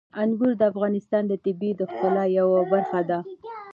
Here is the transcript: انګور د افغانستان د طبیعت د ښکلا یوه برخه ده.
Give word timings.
انګور 0.21 0.51
د 0.57 0.61
افغانستان 0.71 1.23
د 1.27 1.33
طبیعت 1.45 1.75
د 1.77 1.81
ښکلا 1.91 2.25
یوه 2.39 2.59
برخه 2.71 2.99
ده. 3.09 3.19